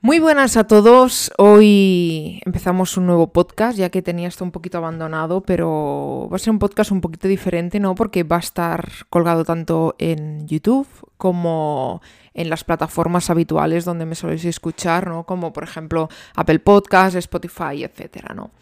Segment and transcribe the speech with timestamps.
[0.00, 1.32] Muy buenas a todos.
[1.38, 6.38] Hoy empezamos un nuevo podcast, ya que tenía esto un poquito abandonado, pero va a
[6.38, 7.96] ser un podcast un poquito diferente, ¿no?
[7.96, 12.00] Porque va a estar colgado tanto en YouTube como
[12.32, 15.24] en las plataformas habituales donde me soléis escuchar, ¿no?
[15.24, 18.52] Como por ejemplo Apple Podcasts, Spotify, etcétera, ¿no?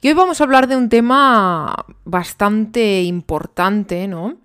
[0.00, 4.38] Y hoy vamos a hablar de un tema bastante importante, ¿no?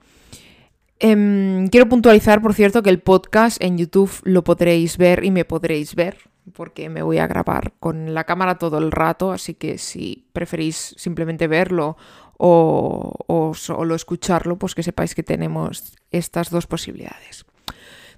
[1.00, 5.46] Em, quiero puntualizar, por cierto, que el podcast en YouTube lo podréis ver y me
[5.46, 9.78] podréis ver porque me voy a grabar con la cámara todo el rato, así que
[9.78, 11.96] si preferís simplemente verlo
[12.38, 17.46] o, solo escucharlo, pues que sepáis que tenemos estas dos posibilidades.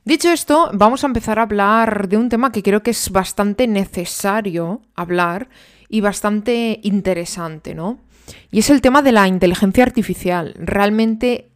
[0.03, 3.67] Dicho esto, vamos a empezar a hablar de un tema que creo que es bastante
[3.67, 5.49] necesario hablar
[5.89, 7.99] y bastante interesante, ¿no?
[8.51, 10.55] Y es el tema de la inteligencia artificial.
[10.57, 11.51] Realmente,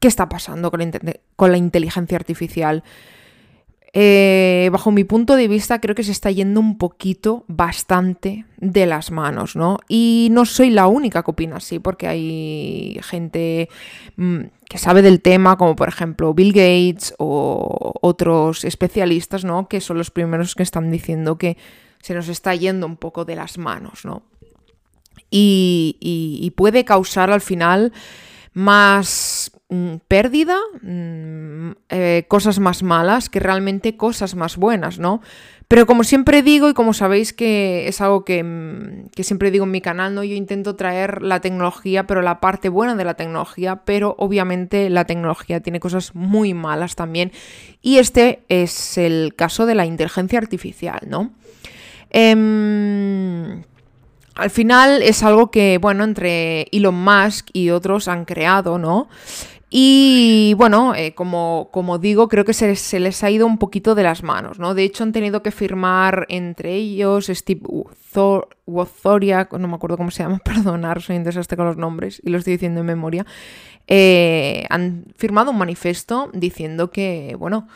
[0.00, 0.80] ¿qué está pasando con
[1.36, 2.84] con la inteligencia artificial?
[3.96, 8.86] Eh, bajo mi punto de vista, creo que se está yendo un poquito, bastante de
[8.86, 9.78] las manos, ¿no?
[9.88, 13.68] Y no soy la única que opina así, porque hay gente
[14.16, 19.68] mm, que sabe del tema, como por ejemplo Bill Gates o otros especialistas, ¿no?
[19.68, 21.56] Que son los primeros que están diciendo que
[22.02, 24.22] se nos está yendo un poco de las manos, ¿no?
[25.36, 27.92] y puede causar al final
[28.54, 29.43] más
[30.08, 35.20] pérdida, mm, eh, cosas más malas que realmente cosas más buenas, ¿no?
[35.68, 39.64] Pero como siempre digo, y como sabéis que es algo que, mm, que, siempre digo
[39.64, 40.22] en mi canal, ¿no?
[40.22, 45.06] Yo intento traer la tecnología, pero la parte buena de la tecnología, pero obviamente la
[45.06, 47.32] tecnología tiene cosas muy malas también.
[47.80, 51.32] Y este es el caso de la inteligencia artificial, ¿no?
[52.10, 53.62] Em,
[54.36, 59.08] al final es algo que, bueno, entre Elon Musk y otros han creado, ¿no?
[59.70, 64.02] Y bueno, eh, como, como, digo, creo que se, les ha ido un poquito de
[64.02, 64.74] las manos, ¿no?
[64.74, 67.62] De hecho, han tenido que firmar entre ellos Steve
[68.66, 72.30] Wozoriak, no me acuerdo cómo se llama, perdonar, soy un desastre con los nombres y
[72.30, 73.26] lo estoy diciendo en memoria.
[73.86, 77.68] Eh, han firmado un manifiesto diciendo que, bueno,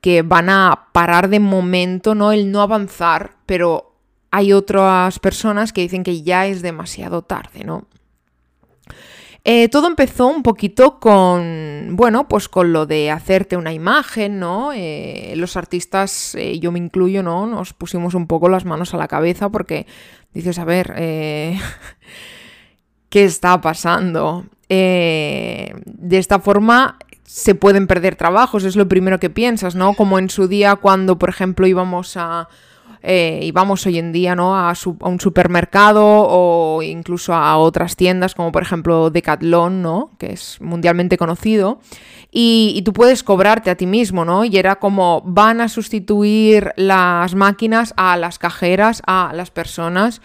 [0.00, 2.32] que van a parar de momento, ¿no?
[2.32, 3.94] El no avanzar, pero
[4.30, 7.86] hay otras personas que dicen que ya es demasiado tarde, ¿no?
[9.48, 14.72] Eh, todo empezó un poquito con, bueno, pues con lo de hacerte una imagen, ¿no?
[14.74, 17.46] Eh, los artistas, eh, yo me incluyo, ¿no?
[17.46, 19.86] Nos pusimos un poco las manos a la cabeza porque
[20.34, 20.92] dices, a ver,
[23.08, 24.46] ¿qué está pasando?
[24.68, 25.72] de
[26.10, 29.94] esta forma se pueden perder trabajos, es lo primero que piensas, ¿no?
[29.94, 32.48] Como en su día cuando, por ejemplo, íbamos a
[33.08, 34.56] eh, y vamos hoy en día ¿no?
[34.56, 40.10] a, un supermercado o incluso a otras tiendas como por ejemplo Decathlon, ¿no?
[40.18, 41.78] que es mundialmente conocido,
[42.32, 44.44] y, y, tú puedes cobrarte a ti mismo, ¿no?
[44.44, 50.20] Y era como van a sustituir las máquinas a las cajeras, a las personas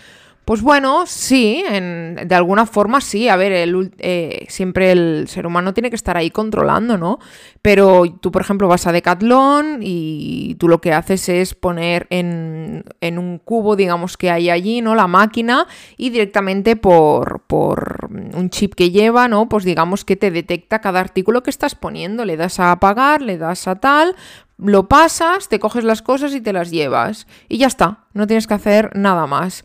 [0.52, 3.30] pues bueno, sí, de alguna forma sí.
[3.30, 7.20] A ver, el, eh, siempre el ser humano tiene que estar ahí controlando, ¿no?
[7.62, 12.84] Pero tú, por ejemplo, vas a Decathlon y tú lo que haces es poner en,
[13.02, 14.94] un cubo, digamos, que hay allí, ¿no?
[14.94, 19.48] La máquina y directamente por, por un chip que lleva, ¿no?
[19.48, 22.26] Pues digamos que te detecta cada artículo que estás poniendo.
[22.26, 24.18] Le das a apagar, le das a tal,
[24.58, 27.26] lo pasas, te coges las cosas y te las llevas.
[27.48, 29.64] Y ya está, no tienes que hacer nada más.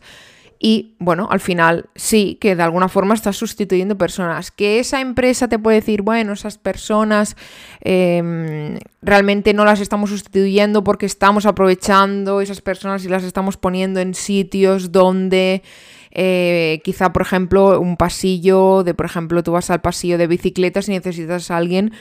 [0.59, 4.51] Y bueno, al final sí que de alguna forma estás sustituyendo personas.
[4.51, 7.35] Que esa empresa te puede decir, bueno, esas personas
[7.81, 13.99] em, realmente no las estamos sustituyendo porque estamos aprovechando esas personas y las estamos poniendo
[13.99, 15.61] en sitios donde
[16.11, 20.89] eh, quizá, por ejemplo, un pasillo de, por ejemplo, tú vas al pasillo de bicicletas
[20.89, 21.93] y necesitas a alguien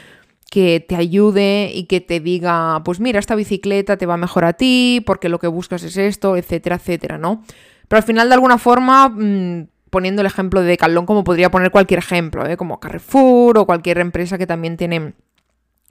[0.50, 4.53] que te ayude y que te diga, pues mira, esta bicicleta te va mejor a
[4.55, 7.43] ti porque lo que buscas es esto, etcétera, etcétera, ¿no?
[7.88, 11.70] Pero al final, de alguna forma, mm, poniendo el ejemplo de Decathlon, como podría poner
[11.70, 12.56] cualquier ejemplo, ¿eh?
[12.56, 15.14] como Carrefour o cualquier empresa que también tiene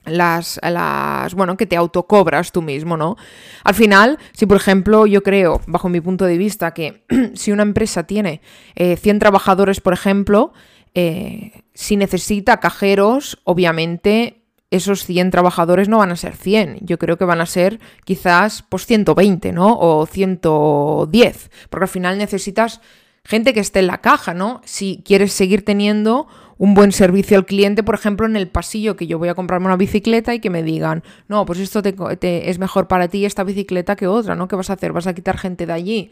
[0.04, 3.16] las, las, bueno, que te autocobras tú mismo, ¿no?
[3.64, 7.04] Al final, si por ejemplo yo creo, bajo mi punto de vista, que
[7.34, 8.40] si una empresa tiene
[8.76, 10.52] 100 eh, trabajadores, por ejemplo,
[10.94, 14.45] eh, si necesita cajeros, obviamente
[14.76, 18.64] esos 100 trabajadores no van a ser 100, yo creo que van a ser quizás
[18.68, 19.76] pues 120, ¿no?
[19.78, 22.80] O 110, porque al final necesitas
[23.24, 24.60] gente que esté en la caja, ¿no?
[24.64, 26.28] Si quieres seguir teniendo
[26.58, 29.66] un buen servicio al cliente, por ejemplo, en el pasillo que yo voy a comprarme
[29.66, 33.44] una bicicleta y que me digan, no, pues esto te, es mejor para ti esta
[33.44, 34.48] bicicleta que otra, ¿no?
[34.48, 34.92] ¿Qué vas a hacer?
[34.92, 36.10] ¿Vas a quitar gente de allí?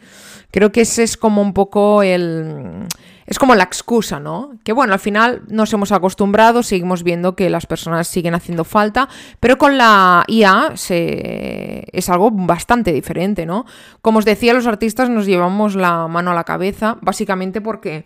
[0.50, 2.86] Creo que ese es como un poco el,
[3.26, 4.58] es como la excusa, ¿no?
[4.64, 9.08] Que bueno, al final nos hemos acostumbrado, seguimos viendo que las personas siguen haciendo falta,
[9.40, 11.86] pero con la IA se...
[11.92, 13.64] es algo bastante diferente, ¿no?
[14.02, 18.04] Como os decía, los artistas nos llevamos la mano a la cabeza, básicamente porque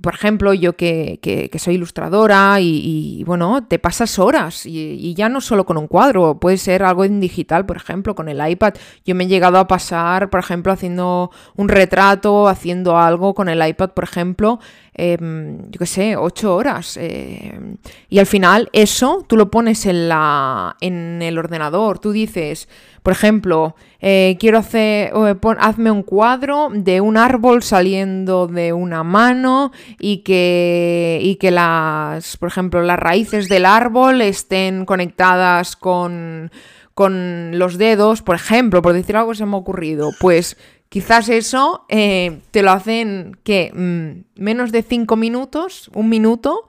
[0.00, 5.66] por ejemplo, yo que, soy ilustradora y, bueno, te pasas horas y, ya no solo
[5.66, 8.74] con un cuadro, puede ser algo en digital, por ejemplo, con el iPad.
[9.04, 13.66] Yo me he llegado a pasar, por ejemplo, haciendo un retrato, haciendo algo con el
[13.66, 14.60] iPad, por ejemplo,
[15.00, 16.96] Em, yo qué sé, ocho horas.
[16.96, 17.76] Em,
[18.08, 22.00] y al final eso tú lo pones en, la, en el ordenador.
[22.00, 22.68] Tú dices,
[23.04, 25.12] por ejemplo, eh, quiero hacer,
[25.58, 32.36] hazme un cuadro de un árbol saliendo de una mano y que, y que las,
[32.36, 36.50] por ejemplo, las raíces del árbol estén conectadas con,
[36.94, 40.10] con los dedos, por ejemplo, por decir algo que se me ha ocurrido.
[40.18, 40.56] Pues
[40.88, 46.66] Quizás eso eh, te lo hacen que mm, menos de cinco minutos, un minuto,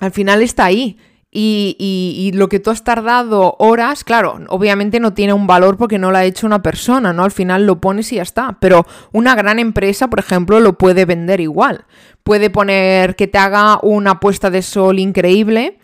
[0.00, 0.98] al final está ahí.
[1.30, 5.98] Y, y, lo que tú has tardado horas, claro, obviamente no tiene un valor porque
[5.98, 7.22] no lo ha hecho una persona, ¿no?
[7.22, 8.56] Al final lo pones y ya está.
[8.60, 11.84] Pero una gran empresa, por ejemplo, lo puede vender igual.
[12.22, 15.78] Puede poner que te haga una puesta de sol increíble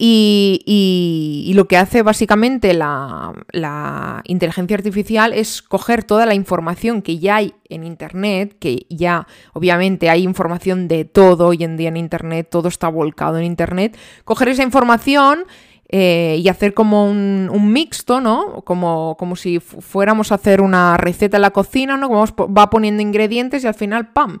[0.00, 7.36] y, lo que hace básicamente la, inteligencia artificial es coger toda la información que ya
[7.36, 12.48] hay en Internet, que ya obviamente hay información de todo hoy en día en Internet,
[12.48, 15.44] todo está volcado en Internet, coger esa información
[15.88, 18.62] eh, y hacer como un, mixto, ¿no?
[18.64, 22.08] Como, como, si fuéramos a hacer una receta en la cocina, ¿no?
[22.08, 22.24] Como
[22.54, 24.40] va poniendo ingredientes y al final, ¡pam!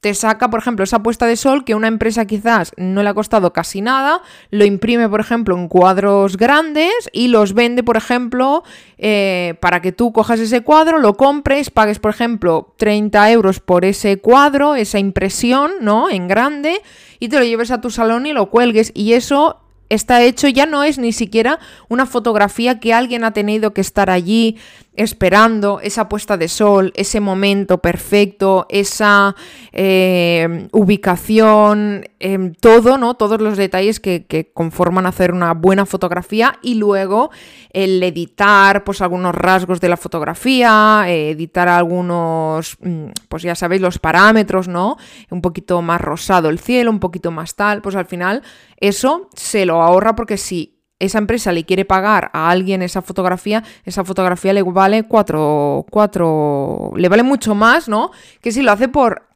[0.00, 3.14] Te saca, por ejemplo, esa puesta de sol que una empresa quizás no le ha
[3.14, 8.62] costado casi nada, lo imprime, por ejemplo, en cuadros grandes y los vende, por ejemplo,
[8.98, 13.84] eh, para que tú cojas ese cuadro, lo compres, pagues, por ejemplo, 30 euros por
[13.84, 16.10] ese cuadro, esa impresión, ¿no?
[16.10, 16.82] En grande,
[17.18, 18.92] y te lo lleves a tu salón y lo cuelgues.
[18.94, 21.58] Y eso está hecho, ya no es ni siquiera
[21.88, 24.56] una fotografía que alguien ha tenido que estar allí
[24.96, 29.34] esperando esa puesta de sol, ese momento perfecto, esa
[29.72, 33.14] eh, ubicación, em, todo, ¿no?
[33.14, 37.30] Todos los detalles que, conforman hacer una buena fotografía y luego
[37.72, 43.98] el editar, pues, algunos rasgos de la fotografía, editar algunos, mm, pues ya sabéis, los
[43.98, 44.96] parámetros, ¿no?
[45.30, 48.42] Un poquito más rosado el cielo, un poquito más tal, pues al final
[48.78, 53.62] eso se lo ahorra porque si esa empresa le quiere pagar a alguien esa fotografía,
[53.84, 58.10] esa fotografía le vale cuatro, cuatro, le vale mucho más, ¿no?
[58.40, 59.28] Que si lo hace por,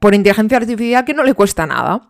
[0.00, 2.08] por inteligencia artificial que no le cuesta nada.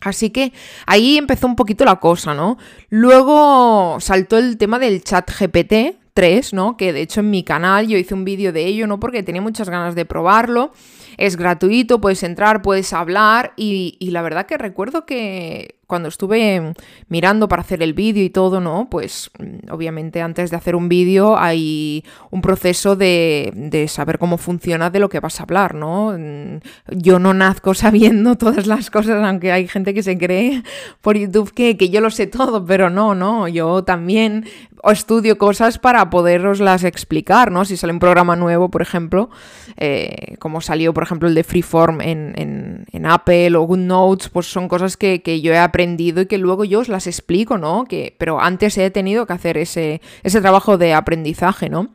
[0.00, 0.52] Así que
[0.86, 2.58] ahí empezó un poquito la cosa, ¿no?
[2.90, 6.76] Luego saltó el tema del chat GPT 3, ¿no?
[6.76, 9.00] Que de hecho en mi canal yo hice un vídeo de ello, ¿no?
[9.00, 10.72] Porque tenía muchas ganas de probarlo.
[11.16, 16.74] Es gratuito, puedes entrar, puedes hablar y, y la verdad que recuerdo que cuando estuve
[17.06, 18.88] mirando para hacer el vídeo y todo, ¿no?
[18.90, 24.36] Pues mm, obviamente antes de hacer un vídeo hay un proceso de, de, saber cómo
[24.36, 26.12] funciona de lo que vas a hablar, ¿no?
[26.18, 26.58] Mm,
[26.96, 30.64] yo no nazco sabiendo todas las cosas, aunque hay gente que se cree
[31.00, 34.46] por YouTube que, que yo lo sé todo, pero no, no, yo también
[34.92, 37.64] estudio cosas para poderoslas explicar, ¿no?
[37.64, 39.30] Si sale un programa nuevo, por ejemplo,
[39.76, 44.46] eh, como salió, por ejemplo, el de Freeform en, en, en Apple o GoodNotes, pues
[44.46, 47.84] son cosas que, que yo he aprendido y que luego yo os las explico, ¿no?
[47.84, 51.92] Que, pero antes he tenido que hacer ese, ese trabajo de aprendizaje, ¿no?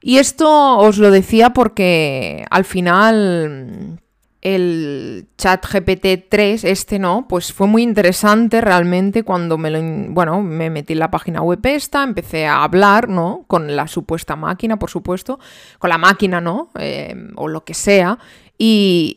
[0.00, 4.00] Y esto os lo decía porque al final
[4.40, 9.80] el chat GPT-3, este no, pues fue muy interesante realmente cuando me lo,
[10.12, 13.44] bueno, me metí en la página web esta, empecé a hablar, ¿no?
[13.46, 15.38] Con la supuesta máquina, por supuesto,
[15.78, 16.70] con la máquina, ¿no?
[16.78, 18.18] Eh, o lo que sea,
[18.56, 19.16] y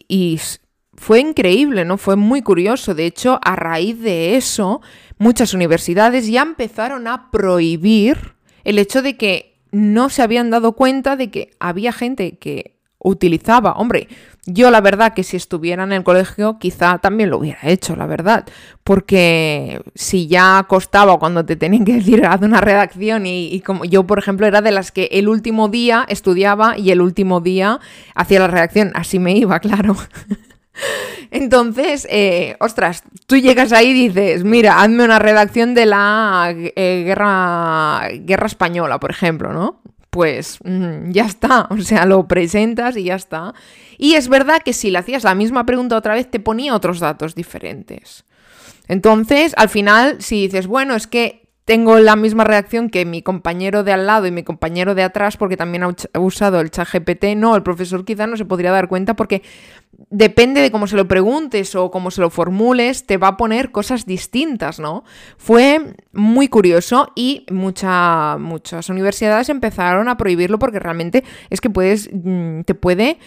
[0.96, 1.98] fue increíble, ¿no?
[1.98, 2.96] Fue muy curioso.
[2.96, 4.82] De hecho, a raíz de eso,
[5.18, 11.16] muchas universidades ya empezaron a prohibir el hecho de que no se habían dado cuenta
[11.16, 14.08] de que había gente que utilizaba, hombre,
[14.46, 18.06] yo la verdad que si estuviera en el colegio quizá también lo hubiera hecho, la
[18.06, 18.46] verdad,
[18.84, 23.84] porque si ya costaba cuando te tenían que decir haz una redacción y, y, como
[23.84, 27.80] yo por ejemplo era de las que el último día estudiaba y el último día
[28.16, 29.98] hacía la redacción, así me iba, claro.
[31.32, 37.04] Entonces, eh, ostras, tú llegas ahí y dices, mira, hazme una redacción de la eh,
[37.06, 39.82] guerra, guerra española, por ejemplo, ¿no?
[40.10, 43.54] Pues mm, ya está, o sea, lo presentas y ya está.
[43.98, 47.00] Y es verdad que si le hacías la misma pregunta otra vez, te ponía otros
[47.00, 48.26] datos diferentes.
[48.88, 53.84] Entonces, al final, si dices, bueno, es que tengo la misma reacción que mi compañero
[53.84, 57.36] de al lado y mi compañero de atrás porque también ha usado el chat GPT.
[57.38, 59.44] No, el profesor quizá no se podría dar cuenta porque
[60.10, 63.72] depende de cómo se lo preguntes o cómo se lo formules, te va a poner
[63.72, 65.04] cosas distintas, ¿no?
[65.38, 72.62] Fue muy curioso y muchas universidades empezaron a prohibirlo porque realmente es que puedes, mm,
[72.62, 73.20] te puede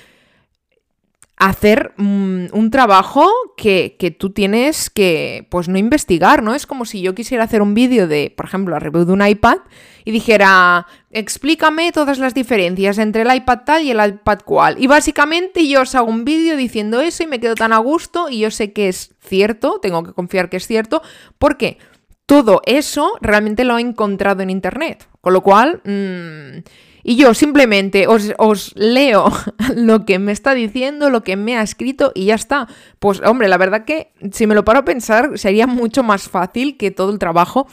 [1.37, 6.55] hacer mm, un trabajo que, que, tú tienes que, pues, no investigar, ¿no?
[6.55, 9.27] Es como si yo quisiera hacer un vídeo de, por ejemplo, la review de un
[9.27, 9.59] iPad
[10.05, 14.77] y dijera, explícame todas las diferencias entre el iPad tal y el iPad cual.
[14.79, 18.31] Y básicamente yo os hago un vídeo diciendo eso y me quedo tan a gusto
[18.31, 21.03] y yo sé que es cierto, tengo que confiar que es cierto,
[21.39, 21.77] porque
[22.25, 25.07] todo eso realmente lo he encontrado en Internet.
[25.21, 25.83] Con lo cual...
[25.85, 29.31] Mmm, y yo simplemente os, leo
[29.77, 32.67] lo que me está diciendo, lo que me ha escrito y ya está.
[32.99, 36.77] Pues hombre, la verdad que si me lo paro a pensar sería mucho más fácil
[36.77, 37.69] que todo el trabajo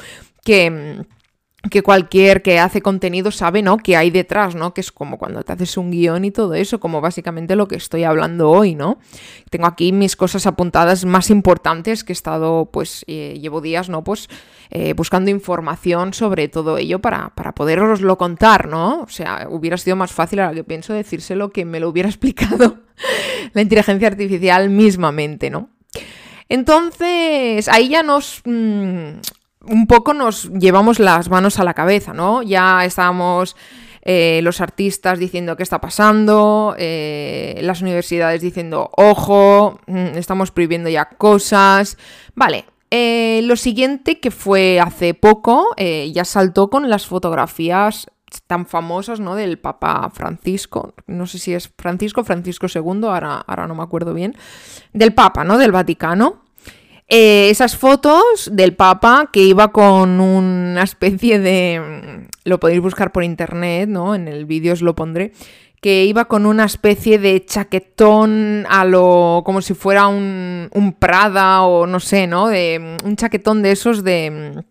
[0.46, 1.04] que
[1.70, 3.78] que cualquier que hace contenido sabe, ¿no?
[3.78, 4.74] Que hay detrás, ¿no?
[4.74, 7.78] Que es como cuando te haces un guion y todo eso, como básicamente lo que
[7.78, 9.00] estoy hablando hoy, ¿no?
[9.50, 14.04] Tengo aquí mis cosas apuntadas más importantes que he estado, pues, eh, llevo días, ¿no?
[14.04, 14.28] Pues
[14.72, 19.02] eh, buscando información sobre todo ello para, para poderoslo contar, ¿no?
[19.02, 22.10] O sea, hubiera sido más fácil a la que pienso decírselo que me lo hubiera
[22.10, 22.80] explicado
[23.54, 25.70] la inteligencia artificial mismamente, ¿no?
[26.50, 28.42] Entonces, ahí ya nos...
[28.44, 29.20] Mm,
[29.64, 32.44] un poco nos llevamos las manos a la cabeza, ¿no?
[32.44, 33.56] Ya estábamos
[34.02, 40.90] eh, los artistas diciendo qué está pasando, eh, las universidades diciendo, ojo, mm, estamos prohibiendo
[40.90, 41.98] ya cosas.
[42.36, 48.08] Vale, eh, lo siguiente que fue hace poco, ya saltó con las fotografías
[48.48, 49.36] tan famosas, ¿no?
[49.36, 54.14] Del Papa Francisco, no sé si es Francisco, Francisco II, ahora, ahora no me acuerdo
[54.14, 54.36] bien,
[54.92, 55.58] del Papa, ¿no?
[55.58, 56.43] Del Vaticano.
[57.08, 62.28] Eh, esas fotos del Papa que iba con una especie de...
[62.46, 64.16] Lo podéis buscar por internet, ¿no?
[64.16, 65.34] En el vídeo os lo pondré.
[65.82, 69.44] Que iba con una especie de chaquetón a lo...
[69.46, 72.48] como si fuera un, un Prada o no sé, ¿no?
[72.48, 74.64] De, un chaquetón de esos de...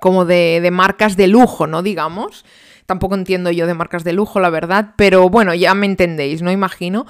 [0.00, 1.82] Como de, de marcas de lujo, ¿no?
[1.82, 2.44] Digamos.
[2.86, 6.50] Tampoco entiendo yo de marcas de lujo, la verdad, pero bueno, ya me entendéis, ¿no?
[6.50, 7.06] Imagino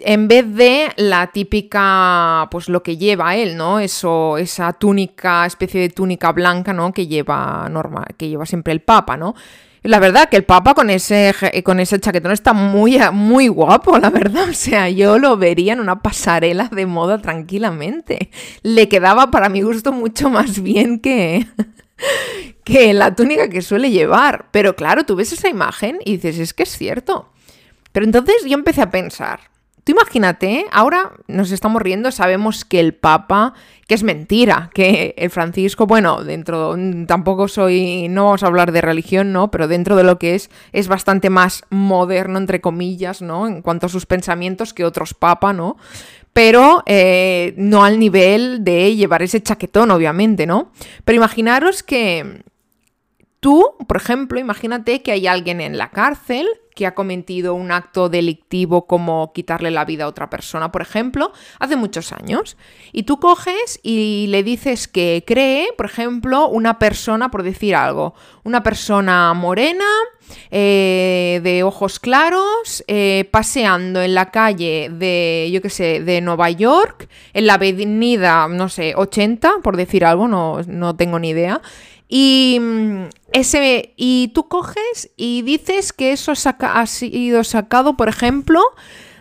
[0.00, 3.78] en vez de la típica, pues lo que lleva él, ¿no?
[3.78, 6.92] Eso, esa túnica, especie de túnica blanca, ¿no?
[6.92, 9.34] Que lleva normal, que lleva siempre el Papa, ¿no?
[9.84, 11.34] La verdad que el Papa con ese,
[11.64, 14.48] con ese chaquetón está muy, muy guapo, la verdad.
[14.50, 18.30] O sea, yo lo vería en una pasarela de moda tranquilamente.
[18.62, 21.48] Le quedaba para mi gusto mucho más bien que,
[22.64, 24.46] que la túnica que suele llevar.
[24.52, 27.32] Pero claro, tú ves esa imagen y dices, es que es cierto.
[27.90, 29.40] Pero entonces yo empecé a pensar,
[29.84, 33.54] Tú imagínate, ahora nos estamos riendo, sabemos que el Papa,
[33.88, 36.76] que es mentira, que el Francisco, bueno, dentro,
[37.08, 39.50] tampoco soy, no vamos a hablar de religión, ¿no?
[39.50, 43.48] Pero dentro de lo que es, es bastante más moderno, entre comillas, ¿no?
[43.48, 45.76] En cuanto a sus pensamientos que otros Papa, ¿no?
[46.32, 50.70] Pero eh, no al nivel de llevar ese chaquetón, obviamente, ¿no?
[51.04, 52.44] Pero imaginaros que
[53.40, 58.08] tú, por ejemplo, imagínate que hay alguien en la cárcel que ha cometido un acto
[58.08, 62.56] delictivo como quitarle la vida a otra persona, por ejemplo, hace muchos años.
[62.92, 68.14] Y tú coges y le dices que cree, por ejemplo, una persona, por decir algo,
[68.44, 69.86] una persona morena,
[70.50, 76.50] eh, de ojos claros, eh, paseando en la calle de, yo qué sé, de Nueva
[76.50, 81.60] York, en la avenida, no sé, 80, por decir algo, no, no tengo ni idea.
[82.14, 88.60] Y, mm, ese, y tú coges y dices que eso ha sido sacado, por ejemplo,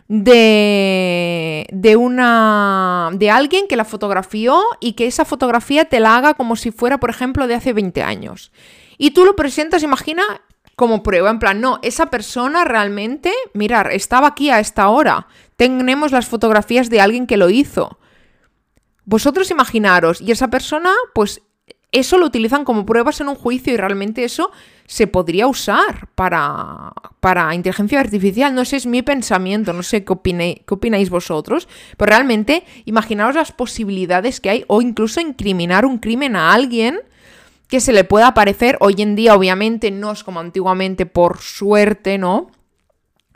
[0.09, 6.33] de, de, una de alguien que la fotografió y que esa fotografía te la haga
[6.33, 8.51] como si fuera, por ejemplo, de hace 20 años.
[8.97, 10.23] Y tú lo presentas, imagina,
[10.75, 15.27] como prueba, en plan, no, esa persona realmente, mirar, estaba aquí a esta hora.
[15.55, 17.99] Tenemos las fotografías de alguien que lo hizo.
[19.05, 21.41] Vosotros imaginaros, y esa persona, pues
[21.91, 24.51] eso lo utilizan como pruebas en un juicio y realmente eso
[24.85, 28.55] se podría usar para, para inteligencia artificial.
[28.55, 31.67] No sé, es mi pensamiento, no sé qué, qué opináis vosotros,
[31.97, 36.99] pero realmente imaginaos las posibilidades que hay o incluso incriminar un crimen a alguien
[37.67, 38.77] que se le pueda parecer.
[38.81, 42.51] Hoy en día, obviamente, no es como antiguamente, por suerte, ¿no?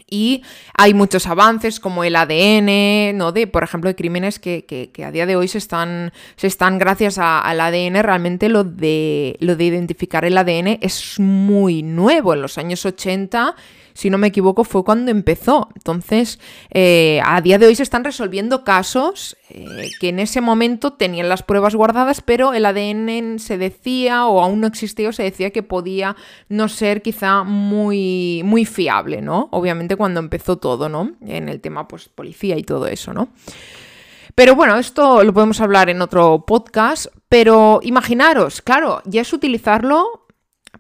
[0.10, 0.44] Y
[0.78, 3.32] hay muchos avances como el ADN, ¿no?
[3.32, 7.18] De, por ejemplo, de crímenes que, a día de hoy se están, se están gracias
[7.18, 12.34] al ADN, realmente lo de, lo de identificar el ADN es muy nuevo.
[12.34, 13.56] En los años 80
[13.96, 15.70] si no me equivoco, fue cuando empezó.
[15.74, 20.94] Entonces, eh, a día de hoy se están resolviendo casos eh, que en ese momento
[20.94, 25.24] tenían las pruebas guardadas, pero el ADN se decía, o aún no existía, o se
[25.24, 26.18] decía que podía
[26.50, 29.48] no ser quizá muy, muy fiable, ¿no?
[29.52, 31.14] Obviamente cuando empezó todo, ¿no?
[31.26, 33.30] En el tema, pues, policía y todo eso, ¿no?
[34.36, 40.25] Pero bueno, esto lo podemos hablar en otro podcast, pero imaginaros, claro, ya es utilizarlo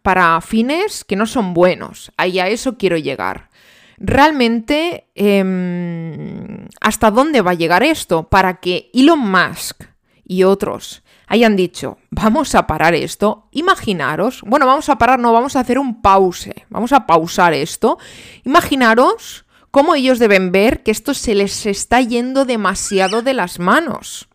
[0.06, 2.12] para fines que no son buenos.
[2.16, 3.50] Ahí a eso quiero llegar.
[3.98, 8.30] Realmente, em, ¿hasta dónde va a llegar esto?
[8.30, 9.82] Para que Elon Musk
[10.24, 15.56] y otros hayan dicho, vamos a parar esto, imaginaros, bueno, vamos a parar, no, vamos
[15.56, 17.98] a hacer un pause, vamos a pausar esto,
[18.44, 24.30] imaginaros cómo ellos deben ver que esto se les está yendo demasiado de las manos.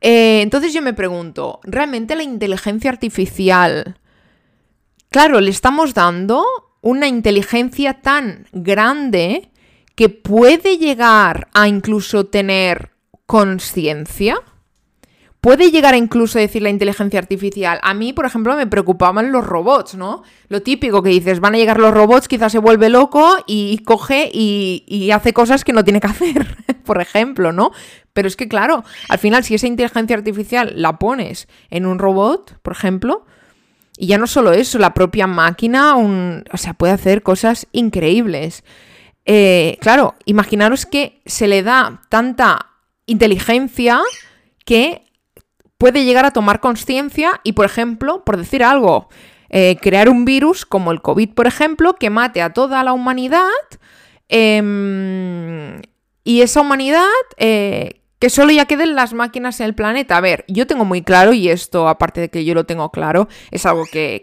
[0.00, 3.98] Eh, entonces yo me pregunto, ¿realmente la inteligencia artificial,
[5.10, 6.44] claro, le estamos dando
[6.80, 9.50] una inteligencia tan grande
[9.94, 12.92] que puede llegar a incluso tener
[13.26, 14.40] conciencia?
[15.40, 17.80] Puede llegar a incluso decir la inteligencia artificial.
[17.82, 20.22] A mí, por ejemplo, me preocupaban los robots, ¿no?
[20.48, 24.30] Lo típico que dices, van a llegar los robots, quizás se vuelve loco y coge
[24.32, 26.46] y, hace cosas que no tiene que hacer,
[26.84, 27.72] por ejemplo, ¿no?
[28.12, 32.58] Pero es que, claro, al final, si esa inteligencia artificial la pones en un robot,
[32.60, 33.24] por ejemplo,
[33.96, 38.62] y ya no solo eso, la propia máquina, un, o sea, puede hacer cosas increíbles.
[39.24, 42.66] Eh, claro, imaginaros que se le da tanta
[43.06, 44.00] inteligencia
[44.66, 45.09] que
[45.80, 49.08] puede llegar a tomar conciencia y, por ejemplo, por decir algo,
[49.48, 53.48] eh, crear un virus como el COVID, por ejemplo, que mate a toda la humanidad
[54.28, 55.80] em,
[56.22, 57.08] y esa humanidad
[57.38, 60.18] eh, que solo ya queden las máquinas en el planeta.
[60.18, 63.26] A ver, yo tengo muy claro, y esto, aparte de que yo lo tengo claro,
[63.50, 64.22] es algo que,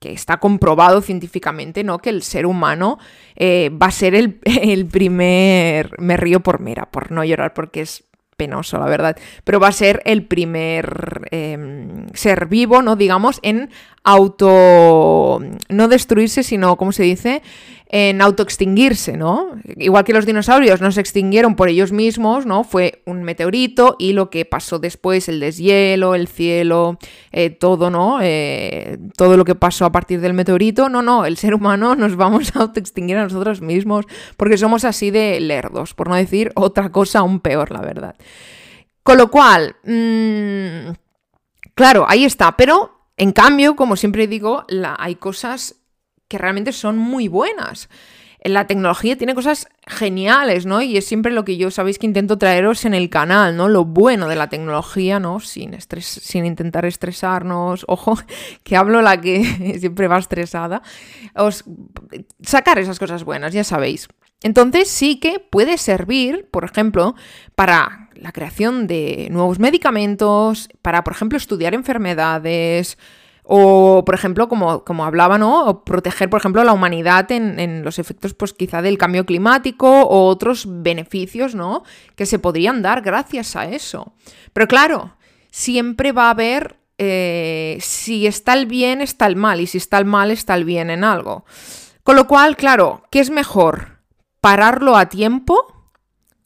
[0.00, 1.98] está comprobado científicamente, ¿no?
[1.98, 2.98] Que el ser humano
[3.36, 6.00] eh, va a ser el, el, primer.
[6.00, 9.72] Me río por mira, por no llorar, porque es penoso, la verdad, pero va a
[9.72, 12.96] ser el primer em, ser vivo, ¿no?
[12.96, 13.68] Digamos, en
[14.04, 15.40] auto...
[15.68, 17.42] no destruirse, sino, ¿cómo se dice?
[17.90, 19.52] en autoextinguirse, ¿no?
[19.76, 22.62] Igual que los dinosaurios no se extinguieron por ellos mismos, ¿no?
[22.62, 26.98] Fue un meteorito y lo que pasó después, el deshielo, el cielo,
[27.32, 28.18] eh, todo, ¿no?
[28.20, 32.14] Eh, todo lo que pasó a partir del meteorito, no, no, el ser humano nos
[32.16, 34.04] vamos a autoextinguir a nosotros mismos
[34.36, 38.16] porque somos así de lerdos, por no decir otra cosa aún peor, la verdad.
[39.02, 40.92] Con lo cual, mmm,
[41.74, 44.64] claro, ahí está, pero en cambio, como siempre digo,
[44.98, 45.74] hay cosas
[46.28, 47.88] que realmente son muy buenas.
[48.44, 50.80] La tecnología tiene cosas geniales, ¿no?
[50.80, 53.68] Y es siempre lo que yo sabéis que intento traeros en el canal, ¿no?
[53.68, 55.40] Lo bueno de la tecnología, ¿no?
[55.40, 57.84] Sin, estres sin intentar estresarnos.
[57.88, 58.16] Ojo,
[58.62, 60.82] que hablo la que siempre va estresada.
[61.34, 61.64] Os
[62.40, 64.08] sacar esas cosas buenas, ya sabéis.
[64.42, 67.16] Entonces sí que puede servir, por ejemplo,
[67.56, 72.98] para la creación de nuevos medicamentos, para, por ejemplo, estudiar enfermedades,
[73.50, 75.64] o, por ejemplo, como, como hablaba, ¿no?
[75.64, 80.26] O proteger, por ejemplo, la humanidad en, los efectos, pues quizá del cambio climático o
[80.26, 81.82] otros beneficios, ¿no?
[82.14, 84.12] Que se podrían dar gracias a eso.
[84.52, 85.16] Pero claro,
[85.50, 89.96] siempre va a haber, eh, si está el bien, está el mal, y si está
[89.96, 91.46] el mal, está el bien en algo.
[92.02, 94.00] Con lo cual, claro, ¿qué es mejor?
[94.42, 95.77] ¿Pararlo a tiempo?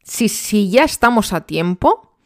[0.03, 2.17] Si, si ya estamos a tiempo.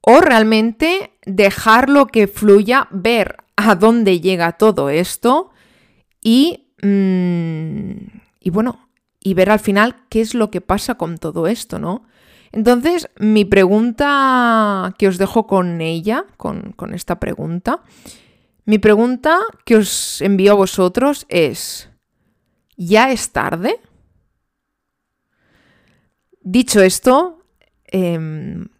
[0.00, 5.50] O realmente dejarlo que fluya, ver a dónde llega todo esto
[6.22, 7.90] y, mm,
[8.40, 8.88] y bueno,
[9.20, 12.04] y ver al final qué es lo que pasa con todo esto, ¿no?
[12.52, 17.82] Entonces, mi pregunta que os dejo con ella, con, con esta pregunta,
[18.64, 21.90] mi pregunta que os envío a vosotros es,
[22.76, 23.80] ¿ya es tarde?
[26.50, 27.44] Dicho esto,
[27.92, 28.18] eh,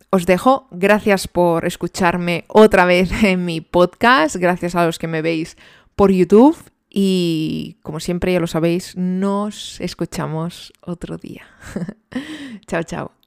[0.08, 0.68] os dejo.
[0.70, 4.36] Gracias por escucharme otra vez en mi podcast.
[4.36, 5.58] Gracias a los que me veis
[5.94, 6.56] por YouTube.
[6.88, 11.44] Y como siempre ya lo sabéis, nos escuchamos otro día.
[12.66, 13.17] chao, chao.